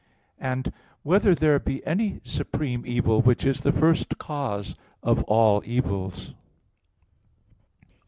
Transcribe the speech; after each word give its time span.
(3) 0.39 0.63
Whether 1.03 1.35
there 1.35 1.59
be 1.59 1.85
any 1.85 2.21
supreme 2.23 2.83
evil, 2.87 3.21
which 3.21 3.45
is 3.45 3.61
the 3.61 3.71
first 3.71 4.17
cause 4.17 4.73
of 5.03 5.21
all 5.25 5.61
evils? 5.63 6.33